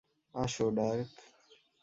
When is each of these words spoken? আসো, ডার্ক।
আসো, 0.35 0.65
ডার্ক। 0.71 1.09